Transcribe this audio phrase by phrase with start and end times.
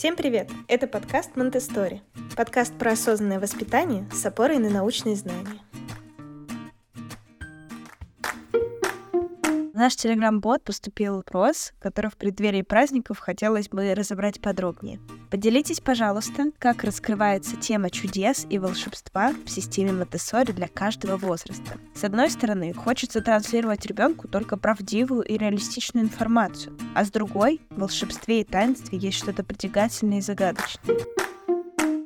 [0.00, 0.50] Всем привет!
[0.66, 2.00] Это подкаст Монтестори.
[2.34, 5.60] Подкаст про осознанное воспитание с опорой на научные знания.
[9.74, 15.00] наш телеграм-бот поступил вопрос, который в преддверии праздников хотелось бы разобрать подробнее.
[15.30, 21.78] Поделитесь, пожалуйста, как раскрывается тема чудес и волшебства в системе Монтессори для каждого возраста.
[21.94, 27.78] С одной стороны, хочется транслировать ребенку только правдивую и реалистичную информацию, а с другой, в
[27.80, 30.96] волшебстве и таинстве есть что-то притягательное и загадочное.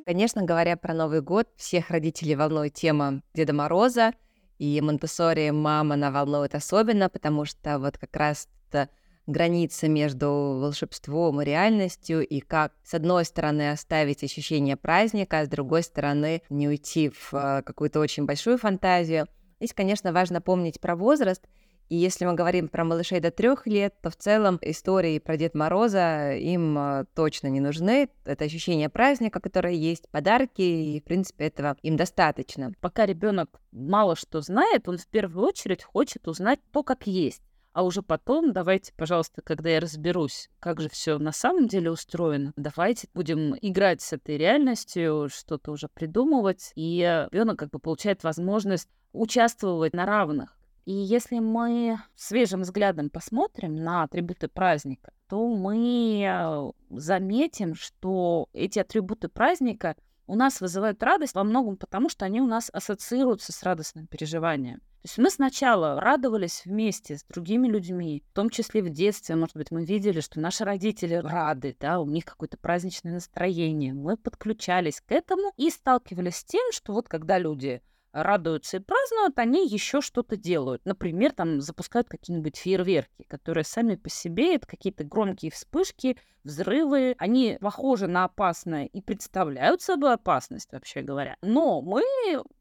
[0.05, 4.13] Конечно, говоря про Новый год, всех родителей волнует тема Деда Мороза—
[4.57, 8.89] и Монтессори мама она волнует особенно, потому что вот как раз это
[9.27, 15.49] граница между волшебством и реальностью, и как, с одной стороны, оставить ощущение праздника, а с
[15.49, 19.27] другой стороны, не уйти в э, какую-то очень большую фантазию.
[19.59, 21.43] Здесь, конечно, важно помнить про возраст—
[21.87, 25.53] и если мы говорим про малышей до трех лет, то в целом истории про Дед
[25.53, 28.09] Мороза им а, точно не нужны.
[28.25, 32.73] Это ощущение праздника, которое есть, подарки, и, в принципе, этого им достаточно.
[32.81, 37.43] Пока ребенок мало что знает, он в первую очередь хочет узнать то, как есть.
[37.75, 42.53] А уже потом давайте, пожалуйста, когда я разберусь, как же все на самом деле устроено,
[42.55, 48.87] давайте будем играть с этой реальностью, что-то уже придумывать, и ребенок как бы получает возможность
[49.11, 50.57] участвовать на равных.
[50.85, 59.27] И если мы свежим взглядом посмотрим на атрибуты праздника, то мы заметим, что эти атрибуты
[59.27, 64.07] праздника у нас вызывают радость во многом потому, что они у нас ассоциируются с радостным
[64.07, 64.81] переживанием.
[65.05, 69.55] То есть мы сначала радовались вместе с другими людьми, в том числе в детстве, может
[69.55, 73.93] быть, мы видели, что наши родители рады, да, у них какое-то праздничное настроение.
[73.93, 77.83] Мы подключались к этому и сталкивались с тем, что вот когда люди
[78.15, 80.81] радуются и празднуют, они еще что-то делают.
[80.85, 87.15] Например, там запускают какие-нибудь фейерверки, которые сами по себе это какие-то громкие вспышки, взрывы.
[87.17, 91.35] Они похожи на опасное и представляют собой опасность, вообще говоря.
[91.41, 92.03] Но мы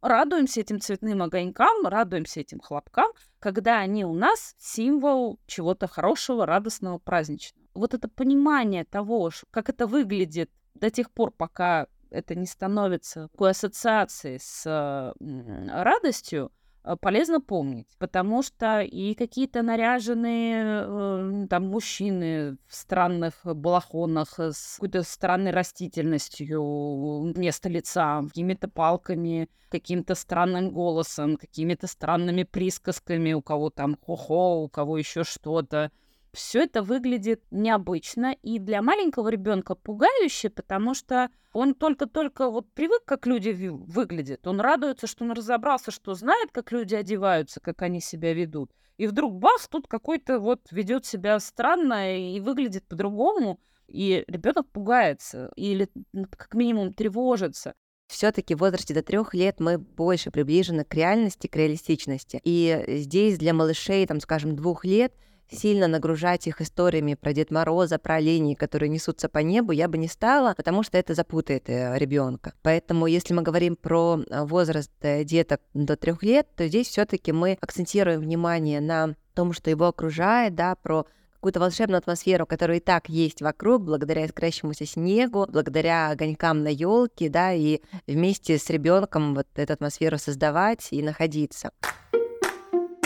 [0.02, 6.98] радуемся этим цветным огонькам, радуемся этим хлопкам, когда они у нас символ чего-то хорошего, радостного,
[6.98, 7.64] праздничного.
[7.74, 13.50] Вот это понимание того, как это выглядит до тех пор, пока это не становится такой
[13.50, 16.52] ассоциацией с радостью,
[16.84, 24.76] э, полезно помнить, потому что и какие-то наряженные э, там мужчины в странных балахонах с
[24.76, 33.70] какой-то странной растительностью вместо лица, какими-то палками, каким-то странным голосом, какими-то странными присказками, у кого
[33.70, 35.90] там хо-хо, у кого еще что-то
[36.34, 43.04] все это выглядит необычно и для маленького ребенка пугающе, потому что он только-только вот привык,
[43.04, 44.46] как люди выглядят.
[44.46, 48.72] Он радуется, что он разобрался, что знает, как люди одеваются, как они себя ведут.
[48.96, 53.60] И вдруг бац, тут какой-то вот ведет себя странно и выглядит по-другому.
[53.86, 57.74] И ребенок пугается или ну, как минимум тревожится
[58.06, 62.40] все-таки в возрасте до трех лет мы больше приближены к реальности, к реалистичности.
[62.44, 65.12] И здесь для малышей, там, скажем, двух лет
[65.50, 69.98] сильно нагружать их историями про Дед Мороза, про оленей, которые несутся по небу, я бы
[69.98, 72.54] не стала, потому что это запутает э, ребенка.
[72.62, 77.32] Поэтому, если мы говорим про э, возраст э, деток до трех лет, то здесь все-таки
[77.32, 81.06] мы акцентируем внимание на том, что его окружает, да, про
[81.44, 87.28] какую-то волшебную атмосферу, которая и так есть вокруг, благодаря искрящемуся снегу, благодаря огонькам на елке,
[87.28, 91.70] да, и вместе с ребенком вот эту атмосферу создавать и находиться.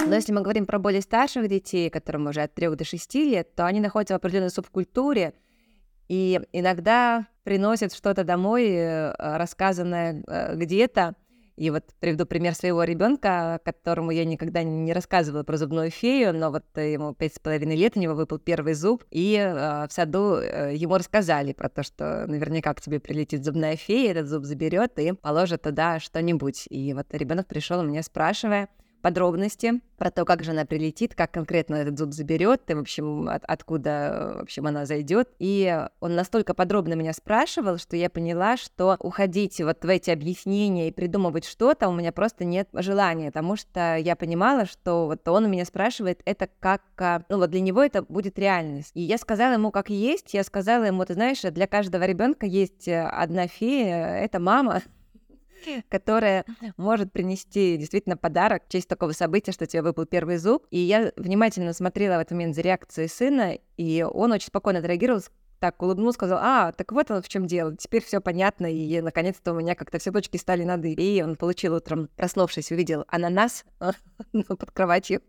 [0.08, 3.54] Но если мы говорим про более старших детей, которым уже от 3 до 6 лет,
[3.54, 5.34] то они находятся в определенной субкультуре,
[6.08, 11.14] и иногда приносят что-то домой, э, рассказанное э, где-то.
[11.56, 16.50] И вот приведу пример своего ребенка, которому я никогда не рассказывала про зубную фею, но
[16.50, 20.36] вот ему пять с половиной лет, у него выпал первый зуб, и э, в саду
[20.36, 24.98] э, ему рассказали про то, что наверняка к тебе прилетит зубная фея, этот зуб заберет
[24.98, 26.66] и положит туда что-нибудь.
[26.70, 28.70] И вот ребенок пришел у меня спрашивая,
[29.00, 33.28] подробности про то, как же она прилетит, как конкретно этот зуб заберет, и, в общем,
[33.28, 35.28] от, откуда, в общем, она зайдет.
[35.38, 40.88] И он настолько подробно меня спрашивал, что я поняла, что уходить вот в эти объяснения
[40.88, 45.46] и придумывать что-то у меня просто нет желания, потому что я понимала, что вот он
[45.46, 48.92] у меня спрашивает это как, а, ну вот для него это будет реальность.
[48.94, 52.88] И я сказала ему, как есть, я сказала ему, ты знаешь, для каждого ребенка есть
[52.88, 54.82] одна фея, это мама,
[55.88, 56.44] которая
[56.76, 60.66] может принести действительно подарок в честь такого события, что тебе выпал первый зуб.
[60.70, 65.22] И я внимательно смотрела в этот момент за реакцией сына, и он очень спокойно отреагировал,
[65.58, 69.52] так улыбнулся, сказал, а, так вот оно в чем дело, теперь все понятно, и наконец-то
[69.52, 71.18] у меня как-то все точки стали над «и».
[71.18, 73.64] И он получил утром, проснувшись, увидел ананас
[74.32, 75.22] ну, под кроватью.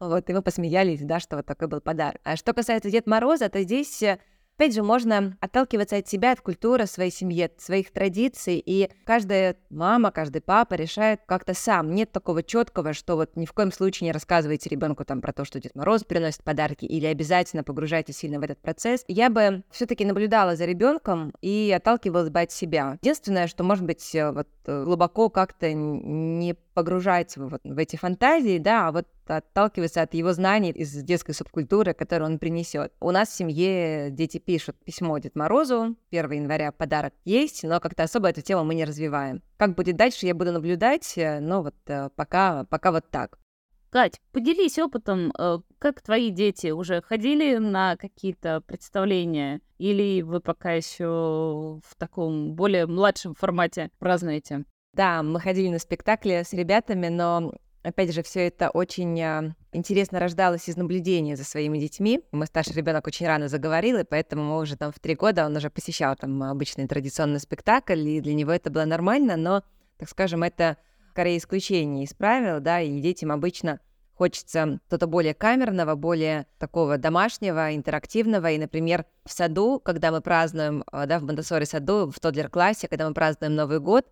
[0.00, 2.20] Вот, и мы посмеялись, да, что вот такой был подарок.
[2.24, 4.02] А что касается Дед Мороза, то здесь
[4.56, 9.56] Опять же, можно отталкиваться от себя, от культуры своей семьи, от своих традиций, и каждая
[9.68, 11.92] мама, каждый папа решает как-то сам.
[11.92, 15.44] Нет такого четкого, что вот ни в коем случае не рассказывайте ребенку там про то,
[15.44, 19.04] что Дед Мороз приносит подарки, или обязательно погружайте сильно в этот процесс.
[19.08, 22.98] Я бы все-таки наблюдала за ребенком и отталкивалась бы от себя.
[23.02, 27.96] Единственное, что, может быть, э, вот э, глубоко как-то не погружать в, вот, в эти
[27.96, 32.92] фантазии, да, а вот отталкиваться от его знаний из детской субкультуры, которую он принесет.
[33.00, 38.02] У нас в семье дети пишут письмо Дед Морозу, 1 января подарок есть, но как-то
[38.02, 39.42] особо эту тему мы не развиваем.
[39.56, 43.38] Как будет дальше, я буду наблюдать, э, но вот э, пока, пока вот так.
[43.90, 50.72] Кать, поделись опытом, э, как твои дети уже ходили на какие-то представления, или вы пока
[50.72, 54.64] еще в таком более младшем формате празднуете?
[54.94, 57.52] Да, мы ходили на спектакли с ребятами, но
[57.84, 62.20] опять же, все это очень а, интересно рождалось из наблюдения за своими детьми.
[62.32, 65.56] Мой старший ребенок очень рано заговорил, и поэтому мы уже там в три года он
[65.56, 69.62] уже посещал там обычный традиционный спектакль, и для него это было нормально, но,
[69.98, 70.78] так скажем, это
[71.10, 73.80] скорее исключение из правил, да, и детям обычно
[74.14, 78.50] хочется что-то более камерного, более такого домашнего, интерактивного.
[78.52, 83.08] И, например, в саду, когда мы празднуем, а, да, в Монтессори саду, в Тодлер-классе, когда
[83.08, 84.06] мы празднуем Новый год,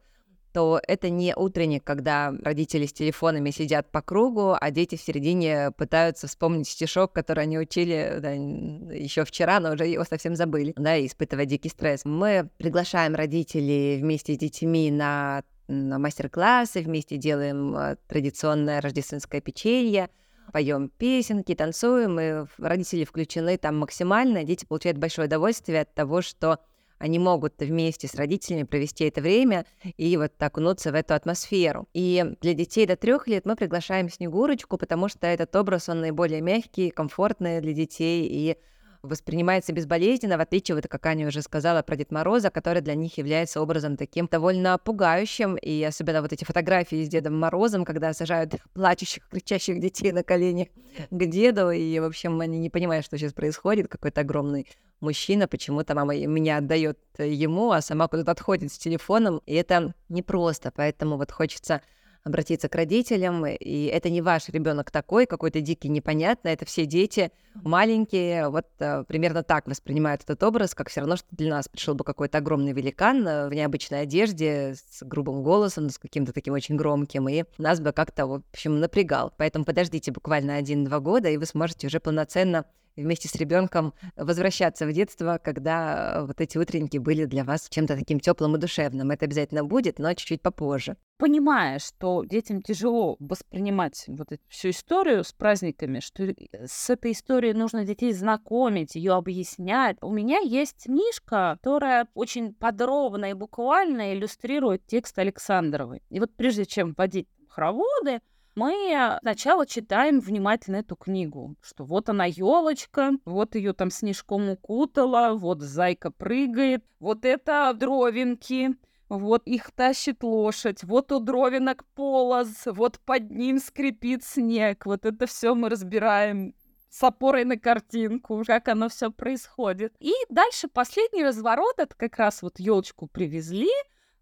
[0.52, 5.70] то это не утренник, когда родители с телефонами сидят по кругу, а дети в середине
[5.72, 11.04] пытаются вспомнить стишок, который они учили да, еще вчера, но уже его совсем забыли, да,
[11.04, 12.04] испытывая дикий стресс.
[12.04, 20.10] Мы приглашаем родителей вместе с детьми на, на мастер-классы, вместе делаем э, традиционное рождественское печенье,
[20.52, 26.58] поем песенки, танцуем, и родители включены там максимально, дети получают большое удовольствие от того, что
[27.02, 29.66] они могут вместе с родителями провести это время
[29.96, 31.88] и вот окунуться в эту атмосферу.
[31.92, 36.40] И для детей до трех лет мы приглашаем Снегурочку, потому что этот образ, он наиболее
[36.40, 38.56] мягкий, комфортный для детей, и
[39.02, 43.18] воспринимается безболезненно, в отличие, вот как Аня уже сказала про Дед Мороза, который для них
[43.18, 48.54] является образом таким довольно пугающим, и особенно вот эти фотографии с Дедом Морозом, когда сажают
[48.74, 50.70] плачущих, кричащих детей на колени
[51.10, 54.68] к деду, и, в общем, они не понимают, что сейчас происходит, какой-то огромный
[55.00, 60.72] мужчина, почему-то мама меня отдает ему, а сама куда-то отходит с телефоном, и это непросто,
[60.74, 61.82] поэтому вот хочется
[62.24, 67.32] обратиться к родителям, и это не ваш ребенок такой, какой-то дикий, непонятный, это все дети
[67.54, 71.94] маленькие, вот а, примерно так воспринимают этот образ, как все равно, что для нас пришел
[71.94, 76.76] бы какой-то огромный великан э, в необычной одежде, с грубым голосом, с каким-то таким очень
[76.76, 79.32] громким, и нас бы как-то, в общем, напрягал.
[79.36, 82.64] Поэтому подождите буквально один-два года, и вы сможете уже полноценно
[82.96, 87.96] вместе с ребенком возвращаться в детство, когда э, вот эти утренники были для вас чем-то
[87.96, 89.10] таким теплым и душевным.
[89.10, 90.96] Это обязательно будет, но чуть-чуть попозже.
[91.18, 96.34] Понимая, что детям тяжело воспринимать вот эту всю историю с праздниками, что э,
[96.66, 99.96] с этой историей нужно детей знакомить, ее объяснять.
[100.00, 106.02] У меня есть книжка, которая очень подробно и буквально иллюстрирует текст Александровой.
[106.10, 108.20] И вот прежде чем вводить хороводы,
[108.54, 115.34] мы сначала читаем внимательно эту книгу, что вот она елочка, вот ее там снежком укутала,
[115.34, 118.76] вот зайка прыгает, вот это дровинки,
[119.08, 124.86] вот их тащит лошадь, вот у дровинок полоз, вот под ним скрипит снег.
[124.86, 126.54] Вот это все мы разбираем
[126.88, 129.94] с опорой на картинку, как оно все происходит.
[129.98, 133.70] И дальше последний разворот, это как раз вот елочку привезли,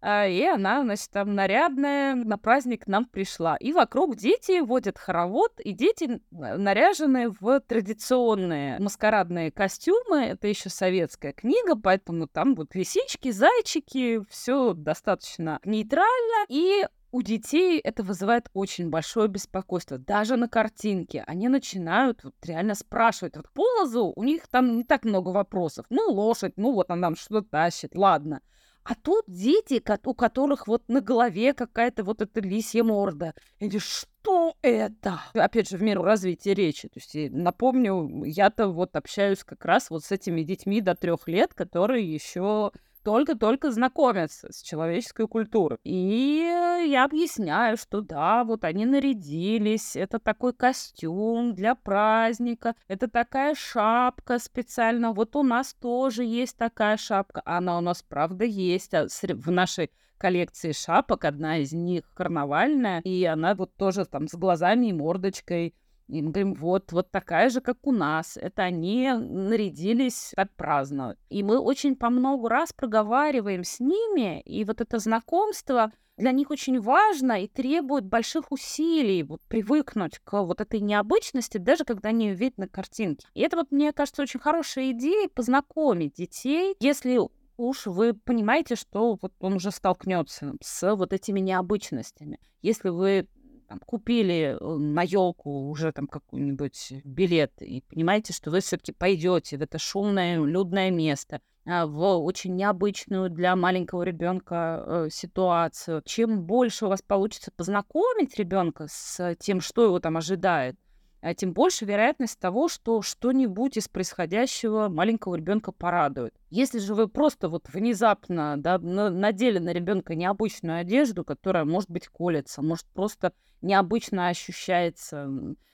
[0.03, 3.55] и она, значит, там нарядная на праздник к нам пришла.
[3.57, 10.25] И вокруг дети водят хоровод, и дети наряжены в традиционные маскарадные костюмы.
[10.25, 16.45] Это еще советская книга, поэтому там вот лисички, зайчики, все достаточно нейтрально.
[16.49, 19.97] И у детей это вызывает очень большое беспокойство.
[19.97, 23.35] Даже на картинке они начинают вот реально спрашивать.
[23.35, 25.85] Вот полозу, у них там не так много вопросов.
[25.89, 28.41] Ну, лошадь, ну вот она нам что-то тащит, ладно.
[28.83, 33.33] А тут дети, у которых вот на голове какая-то вот эта лисья морда.
[33.59, 35.21] Или что это?
[35.33, 36.87] Опять же, в меру развития речи.
[36.87, 41.53] То есть, напомню, я-то вот общаюсь как раз вот с этими детьми до трех лет,
[41.53, 42.71] которые еще
[43.03, 45.77] только-только знакомятся с человеческой культурой.
[45.83, 46.43] И
[46.87, 54.39] я объясняю, что да, вот они нарядились, это такой костюм для праздника, это такая шапка
[54.39, 59.51] специально, вот у нас тоже есть такая шапка, она у нас правда есть, а в
[59.51, 64.93] нашей коллекции шапок, одна из них карнавальная, и она вот тоже там с глазами и
[64.93, 65.73] мордочкой,
[66.11, 68.35] И мы говорим, вот, вот такая же, как у нас.
[68.35, 71.15] Это они нарядились так праздно.
[71.29, 76.51] И мы очень по много раз проговариваем с ними, и вот это знакомство для них
[76.51, 82.31] очень важно и требует больших усилий вот, привыкнуть к вот этой необычности, даже когда они
[82.33, 83.25] видят на картинке.
[83.33, 87.19] И это вот, мне кажется, очень хорошая идея познакомить детей, если
[87.55, 92.39] уж вы понимаете, что вот он уже столкнется с вот этими необычностями.
[92.61, 93.27] Если вы
[93.71, 99.57] там, купили э, на елку уже там какой-нибудь билет и понимаете, что вы все-таки пойдете
[99.57, 106.01] в это шумное, людное место, а, в очень необычную для маленького ребенка э, ситуацию.
[106.03, 110.75] Чем больше у вас получится познакомить ребенка с тем, что его там ожидает,
[111.21, 116.33] а тем больше вероятность того, что что-нибудь из происходящего маленького ребенка порадует.
[116.49, 122.07] Если же вы просто вот внезапно да, надели на ребенка необычную одежду, которая, может быть,
[122.07, 125.29] колется, может, просто необычно ощущается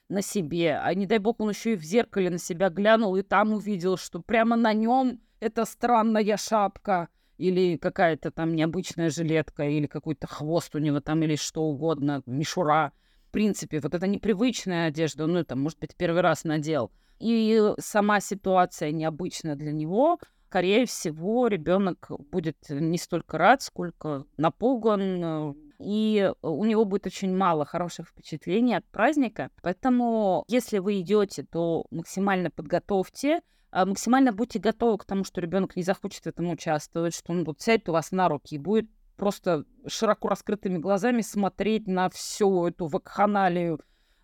[0.10, 3.22] на себе, а не дай бог он еще и в зеркале на себя глянул и
[3.22, 9.86] там увидел, что прямо на нем эта странная шапка, или какая-то там необычная жилетка, или
[9.86, 12.92] какой-то хвост у него там, или что угодно, мишура—
[13.38, 18.92] принципе, вот эта непривычная одежда, ну, это, может быть, первый раз надел, и сама ситуация
[18.92, 20.18] необычная для него,
[20.48, 27.64] скорее всего, ребенок будет не столько рад, сколько напуган, и у него будет очень мало
[27.64, 29.52] хороших впечатлений от праздника.
[29.62, 35.76] Поэтому, если вы идете, то максимально подготовьте, а максимально будьте готовы к тому, что ребенок
[35.76, 38.90] не захочет в этом участвовать, что он вот сядет у вас на руки и будет
[39.18, 43.80] просто широко раскрытыми глазами смотреть на всю эту вакханалию,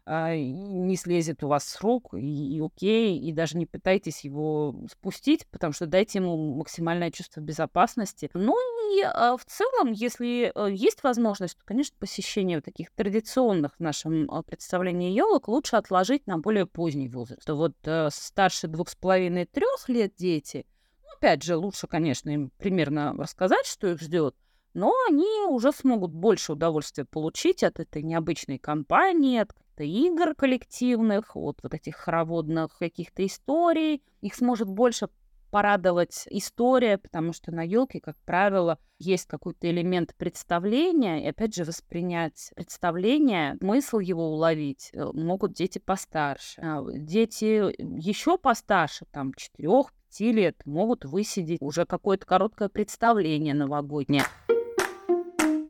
[0.06, 4.76] а, не слезет у вас с рук, и, и окей, и даже не пытайтесь его
[4.92, 8.30] спустить, потому что дайте ему максимальное чувство безопасности.
[8.34, 8.54] Ну
[8.98, 13.80] и а, в целом, если а, есть возможность, то, конечно, посещение вот таких традиционных в
[13.80, 17.48] нашем а, представлении елок лучше отложить на более поздний возраст.
[17.48, 20.66] Вот а, старше двух с половиной трех лет дети,
[21.02, 24.36] ну, опять же, лучше, конечно, им примерно рассказать, что их ждет,
[24.74, 31.60] но они уже смогут больше удовольствия получить от этой необычной компании, от игр коллективных, от
[31.64, 34.04] вот этих хороводных каких-то историй.
[34.22, 35.10] Их сможет больше
[35.54, 41.64] порадовать история, потому что на елке, как правило, есть какой-то элемент представления, и опять же
[41.64, 46.60] воспринять представление, смысл его уловить э, могут дети постарше.
[46.60, 54.24] А дети еще постарше, там, четырех, пяти лет, могут высидеть уже какое-то короткое представление новогоднее.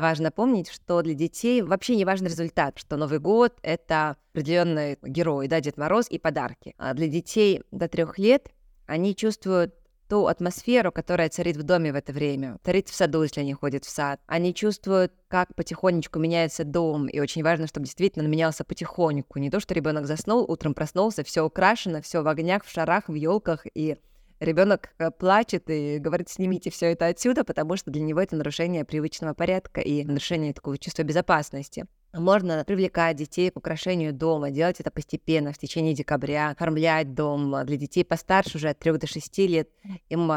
[0.03, 5.47] Важно помнить, что для детей вообще не важен результат, что Новый год— это определенный герой,
[5.47, 6.75] да, Дед Мороз и подарки.
[6.77, 8.49] А для детей до трех лет
[8.85, 9.73] они чувствуют
[10.09, 13.85] ту атмосферу, которая царит в доме в это время, царит в саду, если они ходят
[13.85, 14.19] в сад.
[14.25, 19.39] Они чувствуют, как потихонечку меняется дом, и очень важно, чтобы действительно он менялся потихоньку.
[19.39, 23.13] Не то, что ребенок заснул, утром проснулся, все украшено, все в огнях, в шарах, в
[23.13, 23.95] елках, и
[24.43, 28.85] ребенок э, плачет и говорит, снимите все это отсюда, потому что для него это нарушение
[28.85, 31.85] привычного порядка и нарушение такого чувства безопасности.
[32.13, 37.65] Можно привлекать детей к украшению дома, делать это постепенно в течение декабря, оформлять дом.
[37.65, 39.69] Для детей постарше, уже от 3 до 6 лет,
[40.09, 40.29] им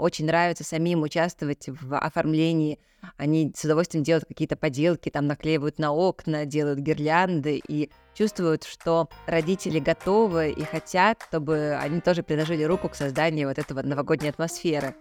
[0.00, 2.80] очень нравится самим участвовать в оформлении.
[3.16, 9.08] Они с удовольствием делают какие-то поделки, там наклеивают на окна, делают гирлянды и чувствуют, что
[9.26, 14.94] родители готовы и хотят, чтобы они тоже приложили руку к созданию вот этого новогодней атмосферы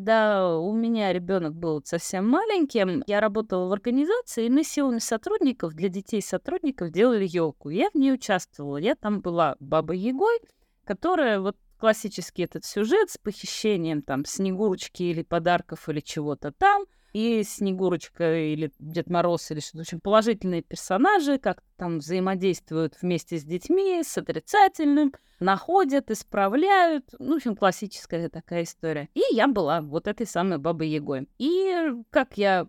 [0.00, 5.74] когда у меня ребенок был совсем маленьким, я работала в организации, и мы силами сотрудников
[5.74, 7.68] для детей сотрудников делали елку.
[7.68, 8.78] Я в ней участвовала.
[8.78, 10.38] Я там была бабой Егой,
[10.84, 17.42] которая вот классический этот сюжет с похищением там снегурочки или подарков или чего-то там— и
[17.42, 24.02] Снегурочка или Дед Мороз или что-то очень положительные персонажи, как там взаимодействуют вместе с детьми,
[24.04, 27.06] с отрицательным, находят, исправляют.
[27.18, 29.08] Ну, в общем, классическая такая история.
[29.14, 31.28] И я была вот этой самой Бабой Егой.
[31.38, 32.66] И как я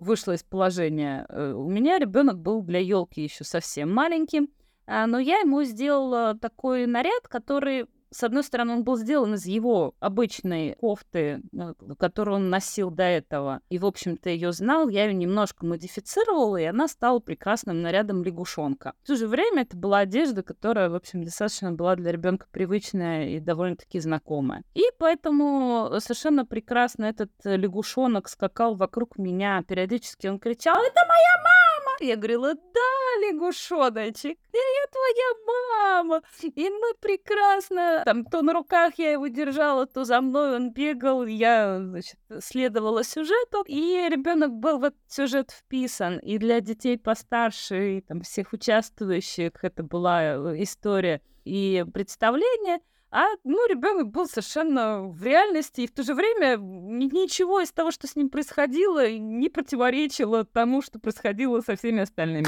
[0.00, 4.48] вышла из положения, э, у меня ребенок был для елки еще совсем маленьким,
[4.86, 9.46] а, но я ему сделала такой наряд, который с одной стороны, он был сделан из
[9.46, 13.60] его обычной кофты, э, которую он носил до этого.
[13.68, 14.88] И, в общем-то, ее знал.
[14.88, 18.94] Я ее немножко модифицировала, и она стала прекрасным нарядом лягушонка.
[19.04, 23.28] В то же время это была одежда, которая, в общем, достаточно была для ребенка привычная
[23.28, 24.64] и довольно-таки знакомая.
[24.74, 29.62] И поэтому совершенно прекрасно этот лягушонок скакал вокруг меня.
[29.66, 32.10] Периодически он кричал «Это моя мама!» Мама?
[32.10, 36.22] Я говорила, да, лягушоночек, я твоя мама.
[36.42, 41.26] И мы прекрасно, там, то на руках я его держала, то за мной он бегал,
[41.26, 46.18] я, значит, следовала сюжету, и ребенок был в этот сюжет вписан.
[46.18, 52.80] И для детей постарше, и там всех участвующих это была э, история и представление.
[53.12, 57.90] А, ну, ребенок был совершенно в реальности, и в то же время ничего из того,
[57.90, 62.46] что с ним происходило, не противоречило тому, что происходило со всеми остальными.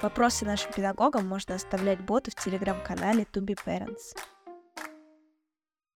[0.00, 4.16] Вопросы нашим педагогам можно оставлять боту в телеграм-канале To Be Parents.